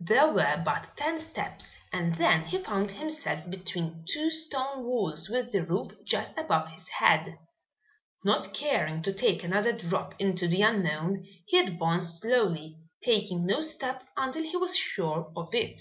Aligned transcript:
There 0.00 0.30
were 0.30 0.60
but 0.62 0.90
ten 0.94 1.18
steps 1.18 1.74
and 1.90 2.14
then 2.16 2.44
he 2.44 2.58
found 2.58 2.90
himself 2.90 3.48
between 3.48 4.04
two 4.06 4.28
stone 4.28 4.84
walls 4.84 5.30
with 5.30 5.52
the 5.52 5.62
roof 5.64 5.92
just 6.04 6.36
above 6.36 6.68
his 6.68 6.86
head. 6.90 7.38
Not 8.22 8.52
caring 8.52 9.00
to 9.04 9.12
take 9.14 9.42
another 9.42 9.72
drop 9.72 10.14
into 10.18 10.46
the 10.48 10.60
unknown, 10.60 11.24
he 11.46 11.58
advanced 11.58 12.20
slowly, 12.20 12.76
taking 13.02 13.46
no 13.46 13.62
step 13.62 14.04
until 14.18 14.42
he 14.42 14.56
was 14.58 14.76
sure 14.76 15.32
of 15.34 15.54
it. 15.54 15.80